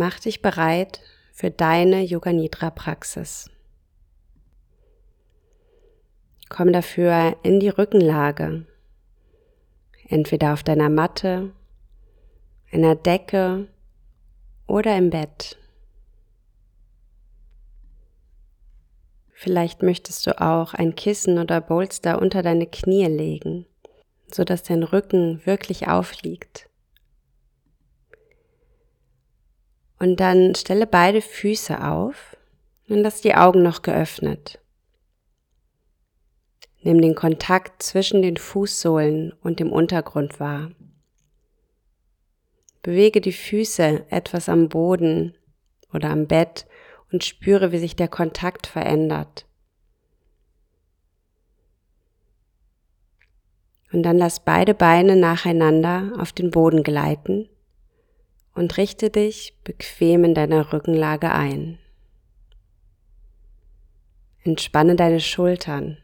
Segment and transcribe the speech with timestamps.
[0.00, 1.00] Mach dich bereit
[1.32, 3.50] für deine Yoga Nidra Praxis.
[6.48, 8.64] Komm dafür in die Rückenlage,
[10.06, 11.52] entweder auf deiner Matte,
[12.70, 13.66] einer Decke
[14.68, 15.58] oder im Bett.
[19.32, 23.66] Vielleicht möchtest du auch ein Kissen oder Bolster unter deine Knie legen,
[24.32, 26.68] so dass dein Rücken wirklich aufliegt.
[29.98, 32.36] Und dann stelle beide Füße auf
[32.88, 34.60] und lass die Augen noch geöffnet.
[36.82, 40.70] Nimm den Kontakt zwischen den Fußsohlen und dem Untergrund wahr.
[42.82, 45.34] Bewege die Füße etwas am Boden
[45.92, 46.66] oder am Bett
[47.10, 49.46] und spüre, wie sich der Kontakt verändert.
[53.92, 57.48] Und dann lass beide Beine nacheinander auf den Boden gleiten
[58.58, 61.78] und richte dich bequem in deiner Rückenlage ein.
[64.42, 65.98] Entspanne deine Schultern.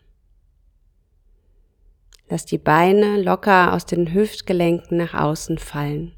[2.29, 6.15] Lass die Beine locker aus den Hüftgelenken nach außen fallen.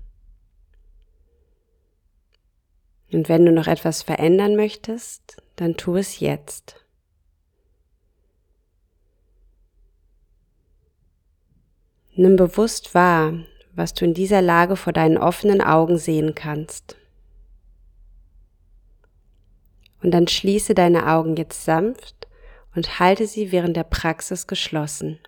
[3.13, 6.85] Und wenn du noch etwas verändern möchtest, dann tu es jetzt.
[12.15, 13.33] Nimm bewusst wahr,
[13.77, 16.97] was du in dieser Lage vor deinen offenen Augen sehen kannst.
[20.03, 22.27] Und dann schließe deine Augen jetzt sanft
[22.75, 25.19] und halte sie während der Praxis geschlossen.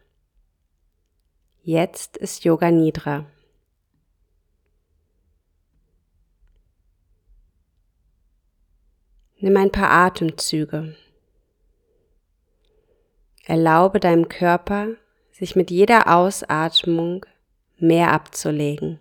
[1.63, 3.27] Jetzt ist Yoga Nidra.
[9.41, 10.97] Nimm ein paar Atemzüge.
[13.45, 14.89] Erlaube deinem Körper,
[15.31, 17.25] sich mit jeder Ausatmung
[17.79, 18.99] mehr abzulegen.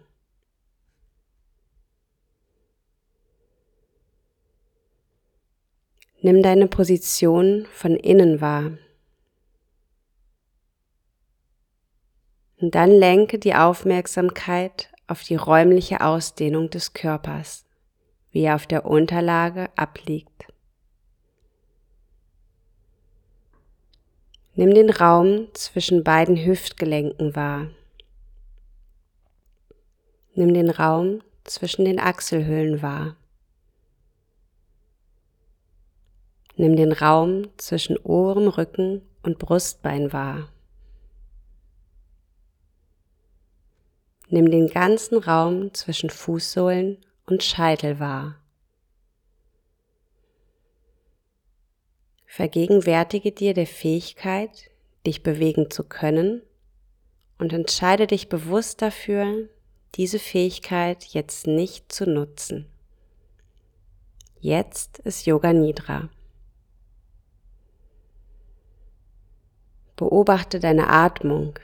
[6.22, 8.72] Nimm deine Position von innen wahr.
[12.60, 17.68] Und dann lenke die Aufmerksamkeit auf die räumliche Ausdehnung des Körpers
[18.38, 20.46] wie er auf der Unterlage abliegt.
[24.54, 27.72] Nimm den Raum zwischen beiden Hüftgelenken wahr.
[30.38, 33.16] Nimm den Raum zwischen den Achselhöhlen wahr.
[36.56, 40.50] Nimm den Raum zwischen Ohren, Rücken und Brustbein wahr.
[44.30, 48.36] Nimm den ganzen Raum zwischen Fußsohlen und Scheitel wahr.
[52.28, 54.70] Vergegenwärtige dir der Fähigkeit,
[55.04, 56.44] dich bewegen zu können
[57.40, 59.50] und entscheide dich bewusst dafür,
[59.98, 62.68] diese Fähigkeit jetzt nicht zu nutzen.
[64.40, 66.10] Jetzt ist Yoga Nidra.
[69.96, 71.60] Beobachte deine Atmung,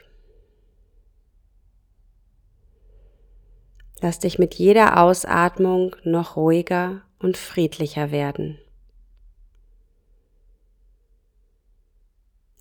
[4.04, 8.60] Lass dich mit jeder Ausatmung noch ruhiger und friedlicher werden.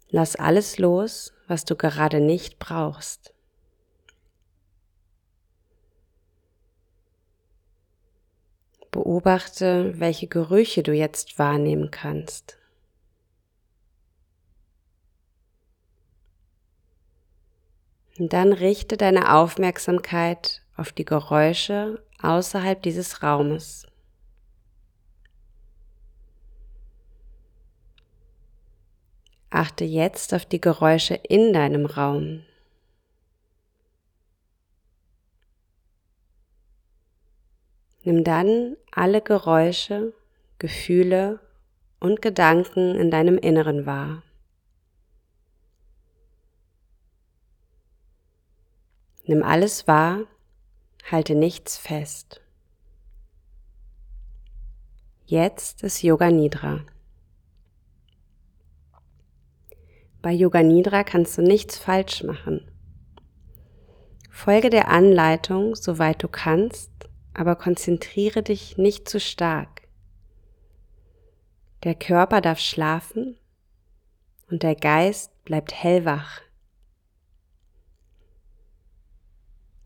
[0.08, 3.31] Lass alles los, was du gerade nicht brauchst.
[8.92, 12.58] Beobachte, welche Gerüche du jetzt wahrnehmen kannst.
[18.18, 23.86] Und dann richte deine Aufmerksamkeit auf die Geräusche außerhalb dieses Raumes.
[29.48, 32.44] Achte jetzt auf die Geräusche in deinem Raum.
[38.04, 40.12] Nimm dann alle Geräusche,
[40.58, 41.40] Gefühle
[42.00, 44.22] und Gedanken in deinem Inneren wahr.
[49.24, 50.26] Nimm alles wahr,
[51.10, 52.40] halte nichts fest.
[55.24, 56.80] Jetzt ist Yoga Nidra.
[60.20, 62.68] Bei Yoga Nidra kannst du nichts falsch machen.
[64.28, 66.90] Folge der Anleitung, soweit du kannst,
[67.34, 69.82] aber konzentriere dich nicht zu stark.
[71.84, 73.36] Der Körper darf schlafen
[74.50, 76.40] und der Geist bleibt hellwach.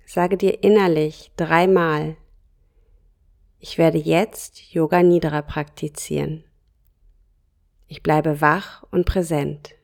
[0.04, 2.16] Sage dir innerlich dreimal,
[3.58, 6.44] ich werde jetzt Yoga Nidra praktizieren.
[7.88, 9.74] Ich bleibe wach und präsent.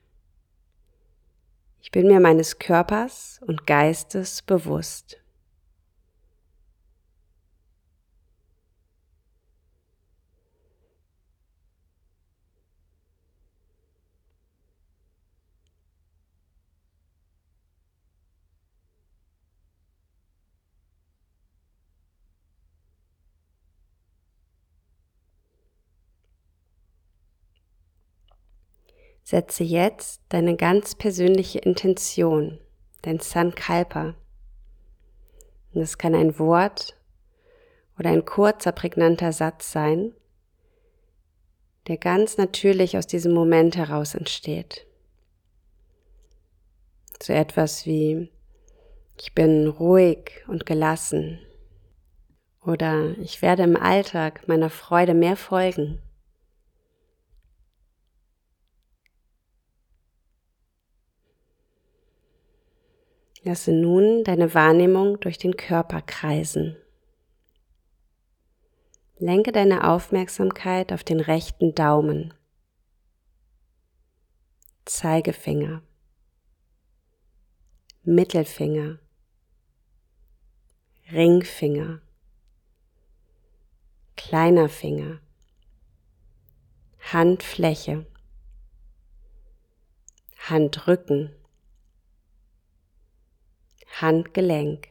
[1.81, 5.21] Ich bin mir meines Körpers und Geistes bewusst.
[29.22, 32.58] Setze jetzt deine ganz persönliche Intention,
[33.02, 34.14] dein Sankalpa.
[35.72, 36.96] das kann ein Wort
[37.98, 40.12] oder ein kurzer, prägnanter Satz sein,
[41.86, 44.86] der ganz natürlich aus diesem Moment heraus entsteht.
[47.22, 48.30] So etwas wie,
[49.16, 51.38] ich bin ruhig und gelassen
[52.64, 56.00] oder ich werde im Alltag meiner Freude mehr folgen.
[63.44, 66.77] Lasse nun deine Wahrnehmung durch den Körper kreisen.
[69.19, 72.35] Lenke deine Aufmerksamkeit auf den rechten Daumen,
[74.85, 75.83] Zeigefinger,
[78.05, 78.99] Mittelfinger,
[81.12, 82.00] Ringfinger,
[84.17, 85.21] kleiner Finger,
[87.12, 88.06] Handfläche,
[90.37, 91.35] Handrücken,
[94.00, 94.89] Handgelenk,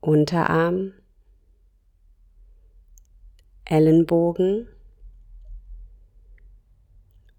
[0.00, 0.92] Unterarm,
[3.64, 4.68] Ellenbogen,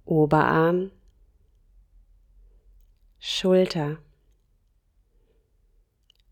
[0.05, 0.91] Oberarm,
[3.19, 3.97] Schulter,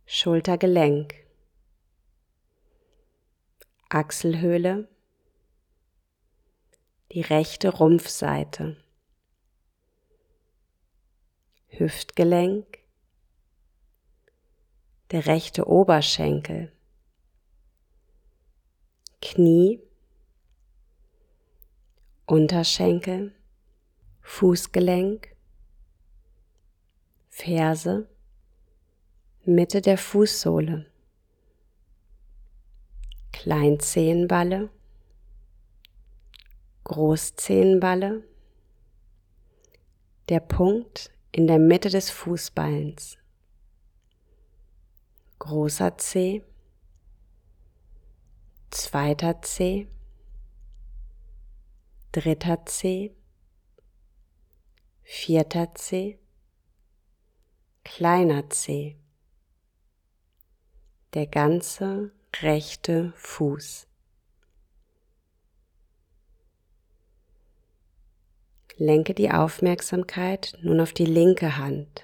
[0.06, 1.14] Schultergelenk,
[3.90, 4.88] Achselhöhle,
[7.12, 8.78] die rechte Rumpfseite.
[11.78, 12.80] Hüftgelenk,
[15.12, 16.72] der rechte Oberschenkel,
[19.22, 19.82] Knie,
[22.26, 23.34] Unterschenkel,
[24.22, 25.36] Fußgelenk,
[27.30, 28.08] Ferse,
[29.44, 30.86] Mitte der Fußsohle,
[33.34, 34.70] Kleinzehenballe,
[36.86, 38.24] Großzehenballe,
[40.30, 43.18] der Punkt in der Mitte des Fußballens.
[45.38, 46.46] Großer C,
[48.72, 49.90] zweiter C,
[52.14, 53.14] dritter C,
[55.04, 56.18] vierter C,
[57.84, 58.96] kleiner C,
[61.16, 63.88] der ganze rechte Fuß.
[68.78, 72.04] Lenke die Aufmerksamkeit nun auf die linke Hand,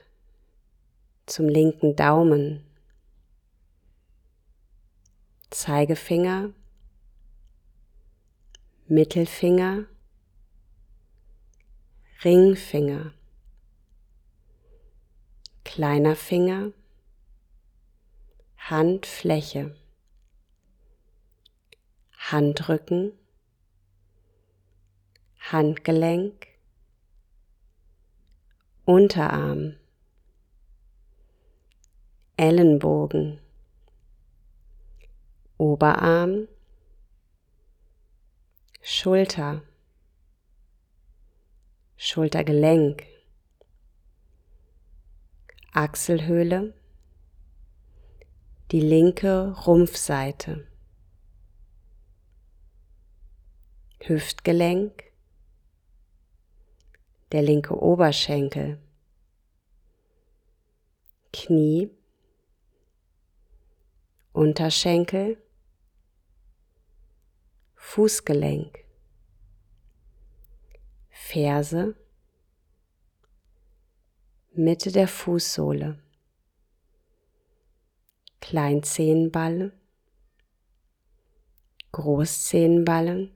[1.26, 2.64] zum linken Daumen,
[5.50, 6.52] Zeigefinger,
[8.88, 9.86] Mittelfinger,
[12.24, 13.14] Ringfinger,
[15.66, 16.72] kleiner Finger,
[18.58, 19.76] Handfläche,
[22.18, 23.12] Handrücken,
[25.38, 26.51] Handgelenk,
[28.92, 29.78] Unterarm,
[32.36, 33.40] Ellenbogen,
[35.58, 36.50] Oberarm,
[38.82, 39.62] Schulter,
[41.96, 43.06] Schultergelenk,
[45.72, 46.74] Achselhöhle,
[48.74, 50.68] die linke Rumpfseite,
[54.02, 55.11] Hüftgelenk,
[57.32, 58.78] der linke Oberschenkel,
[61.32, 61.90] Knie,
[64.34, 65.38] Unterschenkel,
[67.76, 68.86] Fußgelenk,
[71.10, 71.96] Ferse,
[74.54, 76.00] Mitte der Fußsohle,
[78.42, 79.72] Kleinzehenballe,
[81.94, 83.32] Großzehenballen,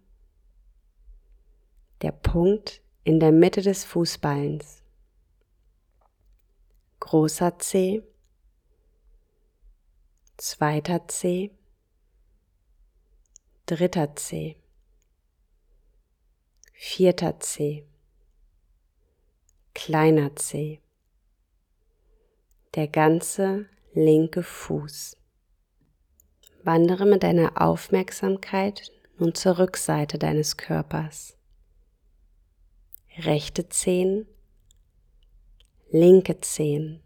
[2.01, 4.81] der Punkt in der Mitte des Fußballens.
[6.99, 8.01] Großer C,
[10.37, 11.51] zweiter C,
[13.67, 14.57] dritter C,
[16.73, 17.85] vierter C,
[19.75, 20.81] kleiner C,
[22.73, 25.15] der ganze linke Fuß.
[26.63, 31.34] Wandere mit deiner Aufmerksamkeit nun zur Rückseite deines Körpers
[33.17, 34.27] rechte Zehen,
[35.89, 37.01] linke Zehen,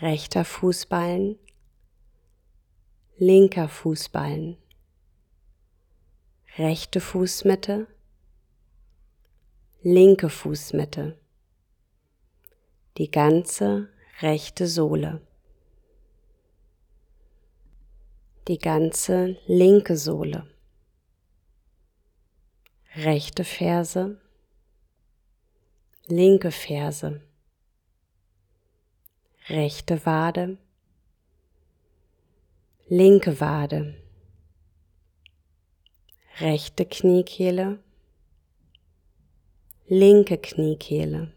[0.00, 1.38] rechter Fußballen,
[3.16, 4.56] linker Fußballen,
[6.56, 7.86] rechte Fußmitte,
[9.82, 11.16] linke Fußmitte,
[12.96, 13.88] die ganze
[14.20, 15.20] rechte Sohle,
[18.48, 20.57] die ganze linke Sohle
[22.96, 24.20] rechte Ferse,
[26.06, 27.20] linke Ferse,
[29.48, 30.58] rechte Wade,
[32.88, 33.94] linke Wade,
[36.40, 37.78] rechte Kniekehle,
[39.86, 41.32] linke Kniekehle,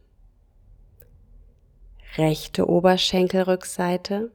[2.16, 4.32] rechte Oberschenkelrückseite,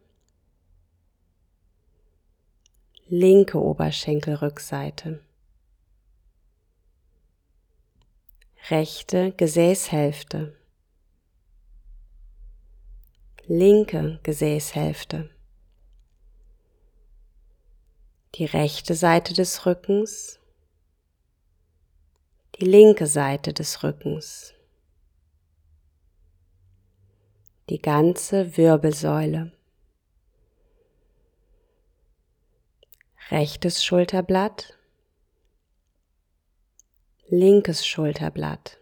[3.08, 5.25] linke Oberschenkelrückseite,
[8.70, 10.56] rechte Gesäßhälfte,
[13.46, 15.30] linke Gesäßhälfte,
[18.34, 20.40] die rechte Seite des Rückens,
[22.58, 24.52] die linke Seite des Rückens,
[27.70, 29.52] die ganze Wirbelsäule,
[33.30, 34.75] rechtes Schulterblatt,
[37.28, 38.78] linkes Schulterblatt,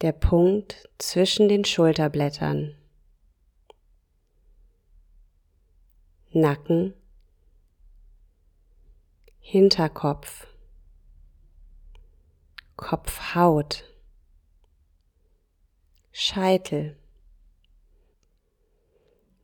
[0.00, 2.74] der Punkt zwischen den Schulterblättern,
[6.30, 6.94] Nacken,
[9.40, 10.46] Hinterkopf,
[12.76, 13.84] Kopfhaut,
[16.12, 16.96] Scheitel.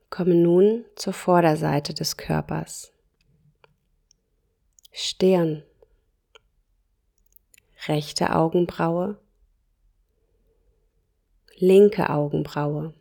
[0.09, 2.95] Komme nun zur Vorderseite des Körpers.
[4.91, 5.63] Stirn,
[7.87, 9.19] rechte Augenbraue,
[11.57, 12.93] linke Augenbraue,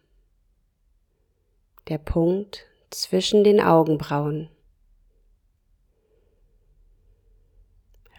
[1.88, 4.50] der Punkt zwischen den Augenbrauen,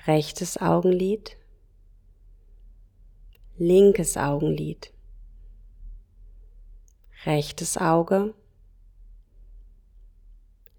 [0.06, 1.36] rechtes Augenlid,
[3.56, 4.92] linkes Augenlid,
[7.24, 8.34] rechtes Auge,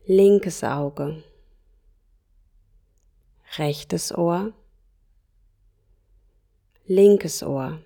[0.06, 1.24] linkes Auge,
[3.58, 4.54] rechtes Ohr,
[6.92, 7.80] linkes Ohr,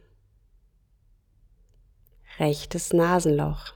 [2.39, 3.73] rechtes Nasenloch,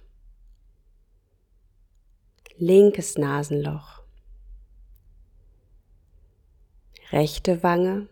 [2.56, 4.04] linkes Nasenloch,
[7.12, 8.08] rechte Wange,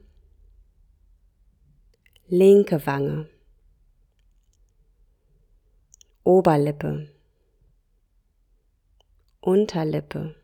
[2.28, 3.30] linke Wange,
[6.26, 7.10] Oberlippe,
[9.40, 10.36] Unterlippe,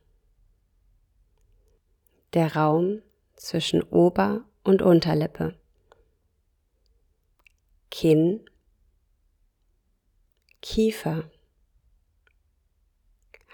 [2.32, 3.02] der Raum
[3.36, 5.60] zwischen Ober- und Unterlippe,
[7.92, 8.50] Kinn,
[10.62, 11.30] Kiefer,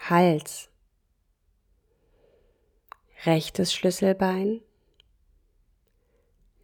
[0.10, 0.70] Hals,
[3.26, 4.62] rechtes Schlüsselbein,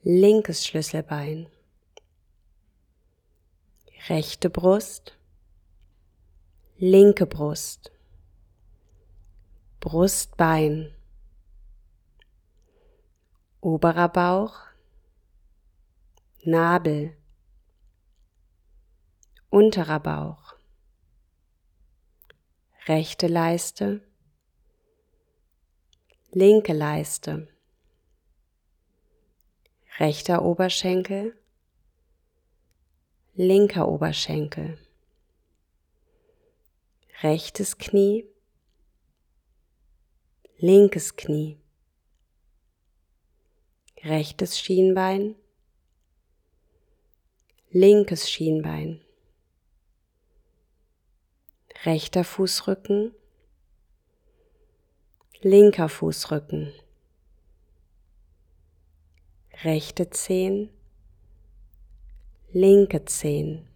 [0.03, 1.47] linkes Schlüsselbein,
[4.07, 5.17] rechte Brust,
[6.77, 7.91] linke Brust,
[9.79, 10.93] Brustbein,
[13.61, 14.59] oberer Bauch,
[16.43, 17.17] Nabel,
[19.53, 20.55] unterer Bauch,
[22.87, 24.01] rechte Leiste,
[26.31, 27.47] linke Leiste,
[29.99, 31.37] rechter Oberschenkel,
[33.35, 34.79] linker Oberschenkel,
[37.21, 38.27] rechtes Knie,
[40.57, 41.61] linkes Knie,
[44.01, 45.35] rechtes Schienbein,
[47.69, 48.99] linkes Schienbein,
[51.85, 53.13] rechter Fußrücken,
[55.41, 56.73] linker Fußrücken,
[59.63, 60.69] rechte Zehen,
[62.51, 63.67] linke Zehen.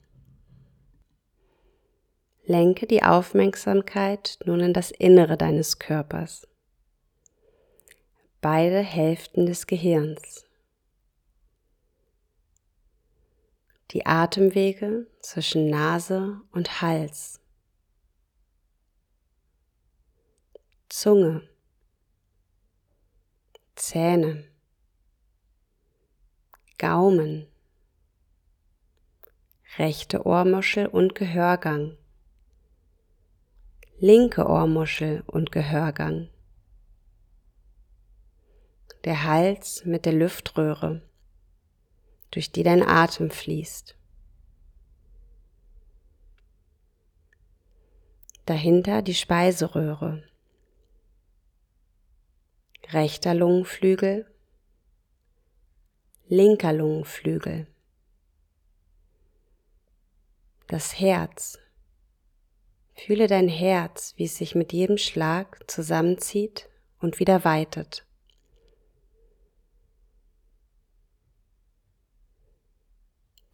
[2.46, 6.48] Lenke die Aufmerksamkeit nun in das Innere deines Körpers.
[8.40, 10.46] Beide Hälften des Gehirns.
[13.92, 17.42] Die Atemwege zwischen Nase und Hals.
[21.00, 21.48] Zunge.
[23.76, 24.46] Zähne.
[26.80, 27.46] Gaumen.
[29.78, 31.98] Rechte Ohrmuschel und Gehörgang
[34.00, 36.30] linke Ohrmuschel und Gehörgang,
[39.06, 41.04] der Hals mit der Luftröhre,
[42.32, 43.96] durch die dein Atem fließt.
[48.46, 50.24] Dahinter die Speiseröhre,
[52.94, 54.26] rechter Lungenflügel,
[56.28, 57.68] linker Lungenflügel,
[60.68, 61.60] das Herz.
[62.96, 66.68] Fühle dein Herz, wie es sich mit jedem Schlag zusammenzieht
[67.00, 68.06] und wieder weitet.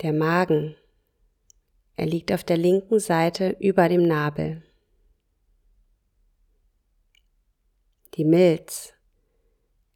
[0.01, 0.75] Der Magen.
[1.95, 4.63] Er liegt auf der linken Seite über dem Nabel.
[8.15, 8.92] Die Milz.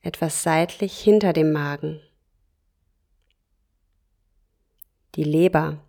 [0.01, 2.01] Etwas seitlich hinter dem Magen.
[5.15, 5.83] Die Leber.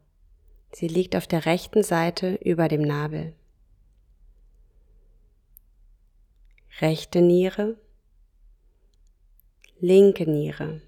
[0.73, 3.35] Sie liegt auf der rechten Seite über dem Nabel.
[6.81, 7.77] Rechte Niere,
[9.81, 10.81] linke Niere.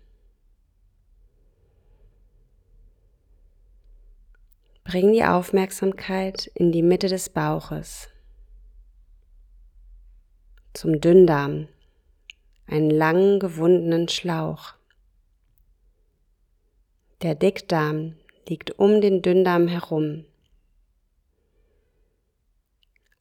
[4.85, 8.09] Bring die Aufmerksamkeit in die Mitte des Bauches,
[10.73, 11.69] zum Dünndarm,
[12.71, 14.75] einen langen gewundenen Schlauch.
[17.21, 18.17] Der Dickdarm
[18.49, 20.25] liegt um den Dünndarm herum.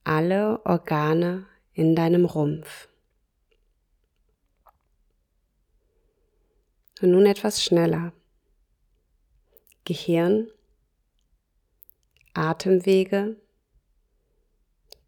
[0.04, 2.90] Alle Organe in deinem Rumpf.
[7.02, 8.14] Und nun etwas schneller.
[9.84, 10.48] Gehirn,
[12.34, 13.36] Atemwege,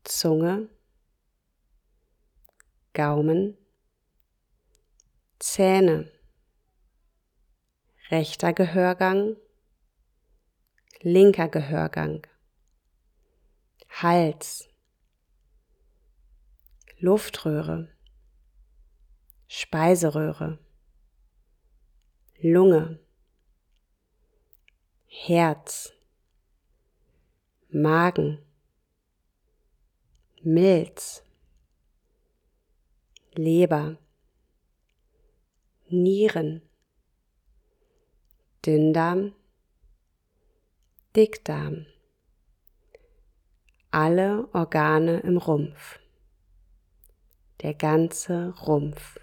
[0.04, 0.68] Zunge,
[2.94, 3.61] Gaumen,
[5.42, 6.08] Zähne,
[8.12, 9.38] rechter Gehörgang,
[11.02, 12.28] linker Gehörgang,
[13.90, 14.70] Hals,
[17.00, 17.90] Luftröhre,
[19.48, 20.60] Speiseröhre,
[22.40, 23.00] Lunge,
[25.08, 25.92] Herz,
[27.70, 28.46] Magen,
[30.44, 31.24] Milz,
[33.34, 33.98] Leber,
[35.92, 36.62] Nieren,
[38.66, 39.34] Dünndarm,
[41.16, 41.86] Dickdarm,
[43.90, 46.00] alle Organe im Rumpf,
[47.62, 49.20] der ganze Rumpf.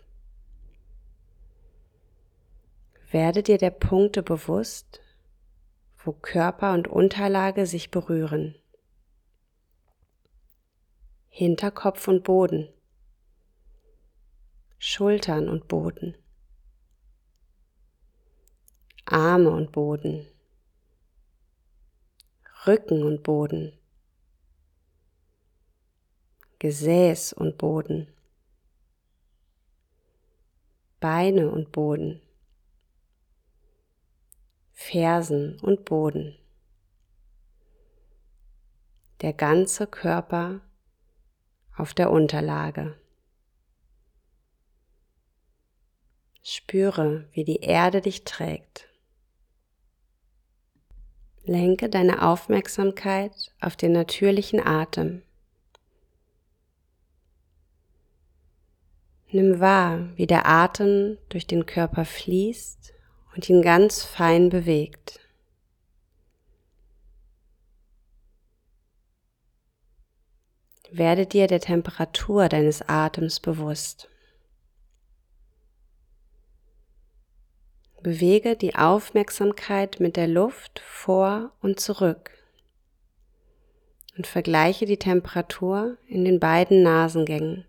[3.10, 5.00] Werde dir der Punkte bewusst,
[5.96, 8.54] wo Körper und Unterlage sich berühren.
[11.28, 12.68] Hinterkopf und Boden,
[14.78, 16.14] Schultern und Boden,
[19.10, 20.26] Arme und Boden.
[22.66, 23.72] Rücken und Boden,
[26.58, 28.12] Gesäß und Boden,
[31.00, 32.20] Beine und Boden,
[34.72, 36.36] Fersen und Boden,
[39.22, 40.60] der ganze Körper
[41.74, 43.00] auf der Unterlage.
[46.42, 48.88] Spüre, wie die Erde dich trägt.
[51.48, 55.22] Lenke deine Aufmerksamkeit auf den natürlichen Atem.
[59.30, 62.92] Nimm wahr, wie der Atem durch den Körper fließt
[63.34, 65.20] und ihn ganz fein bewegt.
[70.90, 74.08] Werde dir der Temperatur deines Atems bewusst.
[78.00, 82.30] Bewege die Aufmerksamkeit mit der Luft vor und zurück
[84.16, 87.64] und vergleiche die Temperatur in den beiden Nasengängen.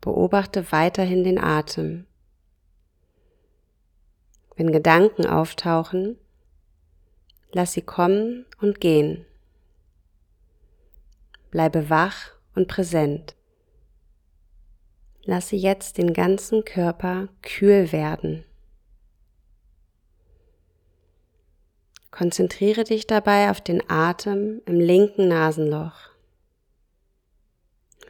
[0.00, 2.06] Beobachte weiterhin den Atem.
[4.56, 6.18] Wenn Gedanken auftauchen,
[7.52, 9.26] lass sie kommen und gehen.
[11.52, 13.36] Bleibe wach und präsent.
[15.24, 18.44] Lasse jetzt den ganzen Körper kühl werden.
[22.10, 26.10] Konzentriere dich dabei auf den Atem im linken Nasenloch.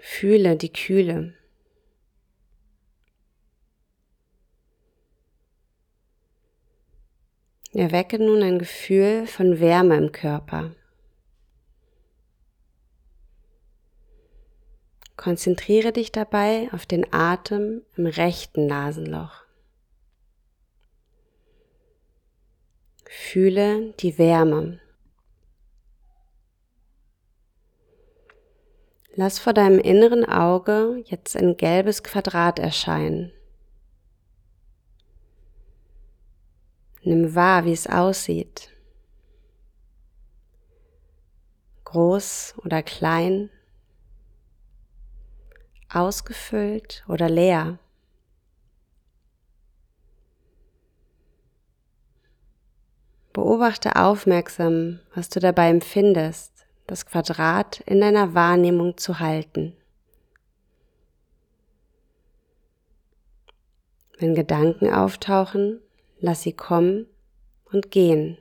[0.01, 1.35] Fühle die Kühle.
[7.73, 10.75] Erwecke nun ein Gefühl von Wärme im Körper.
[15.20, 19.44] Konzentriere dich dabei auf den Atem im rechten Nasenloch.
[23.04, 24.80] Fühle die Wärme.
[29.14, 33.30] Lass vor deinem inneren Auge jetzt ein gelbes Quadrat erscheinen.
[37.02, 38.70] Nimm wahr, wie es aussieht.
[41.85, 43.50] Groß oder klein
[45.92, 47.79] ausgefüllt oder leer.
[53.33, 59.76] Beobachte aufmerksam, was du dabei empfindest, das Quadrat in deiner Wahrnehmung zu halten.
[64.18, 65.81] Wenn Gedanken auftauchen,
[66.18, 67.07] lass sie kommen
[67.64, 68.37] und gehen.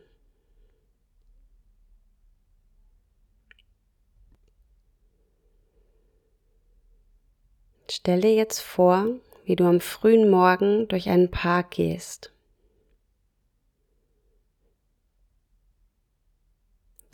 [7.91, 9.07] Stell dir jetzt vor,
[9.45, 12.31] wie du am frühen Morgen durch einen Park gehst.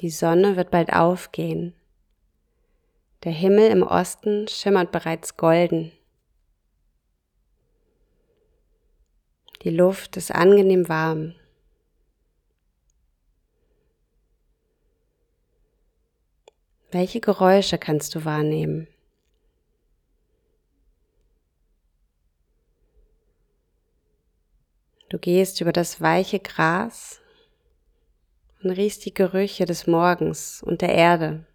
[0.01, 1.73] Die Sonne wird bald aufgehen.
[3.23, 5.93] Der Himmel im Osten schimmert bereits golden.
[9.61, 11.35] Die Luft ist angenehm warm.
[16.91, 18.87] Welche Geräusche kannst du wahrnehmen?
[25.15, 27.21] Du gehst über das weiche Gras
[28.61, 31.45] und riechst die Gerüche des Morgens und der Erde.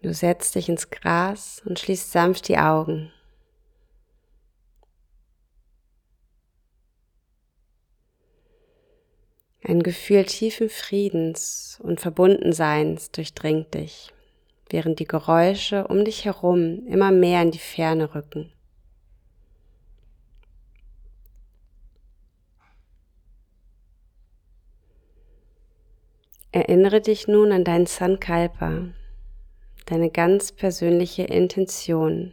[0.00, 3.12] Du setzt dich ins Gras und schließt sanft die Augen.
[9.62, 14.14] Ein Gefühl tiefen Friedens und Verbundenseins durchdringt dich,
[14.68, 18.52] während die Geräusche um dich herum immer mehr in die Ferne rücken.
[26.52, 28.88] Erinnere dich nun an deinen Sankalpa,
[29.84, 32.32] deine ganz persönliche Intention.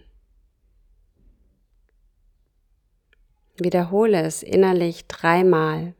[3.57, 5.93] Wiederhole es innerlich dreimal.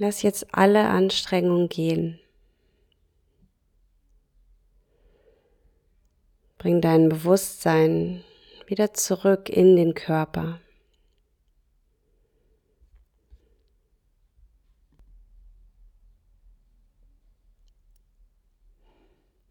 [0.00, 2.20] Lass jetzt alle Anstrengungen gehen.
[6.56, 8.22] Bring dein Bewusstsein
[8.66, 10.60] wieder zurück in den Körper.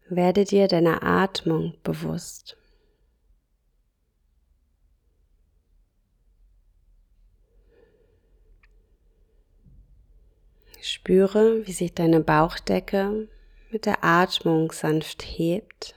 [0.08, 2.56] Werde dir deiner Atmung bewusst.
[10.80, 13.28] Spüre, wie sich deine Bauchdecke
[13.70, 15.94] mit der Atmung sanft hebt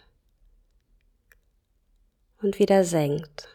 [2.42, 3.48] und wieder senkt.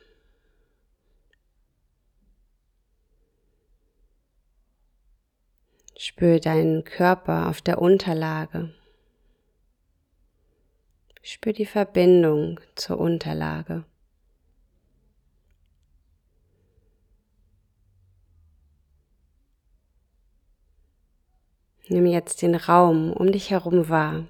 [5.98, 8.74] Spür deinen Körper auf der Unterlage.
[11.22, 13.84] Spür die Verbindung zur Unterlage.
[21.88, 24.26] Nimm jetzt den Raum um dich herum wahr.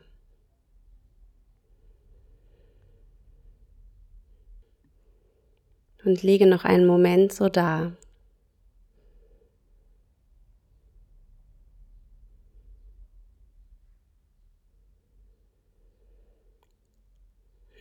[6.04, 7.92] Und liege noch einen Moment so da.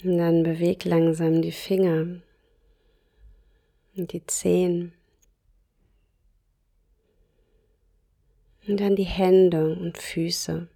[0.04, 2.22] Und dann beweg langsam die Finger
[3.98, 4.94] und die Zehen.
[8.68, 10.68] Und dann die Hände und Füße.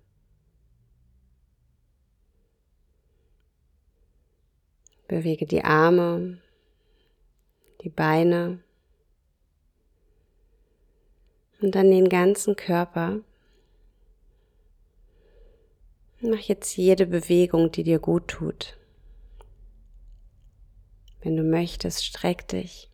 [5.07, 6.37] Bewege die Arme,
[7.83, 8.59] die Beine
[11.61, 13.21] und dann den ganzen Körper.
[16.21, 18.77] Mach jetzt jede Bewegung, die dir gut tut.
[21.21, 22.88] Wenn du möchtest, streck dich.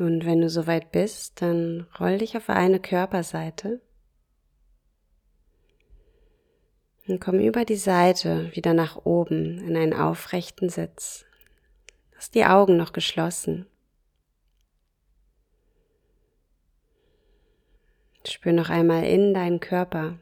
[0.00, 3.82] Und wenn du soweit bist, dann roll dich auf eine Körperseite
[7.06, 11.26] und komm über die Seite wieder nach oben in einen aufrechten Sitz.
[12.14, 13.66] Lass die Augen noch geschlossen.
[18.26, 20.18] Spür noch einmal in deinen Körper.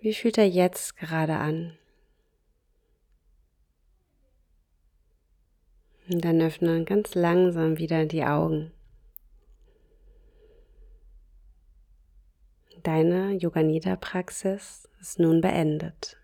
[0.00, 1.78] Wie fühlt er jetzt gerade an?
[6.12, 8.70] Und dann öffne ganz langsam wieder die Augen.
[12.82, 16.18] Deine Yoga Nidra Praxis ist nun beendet.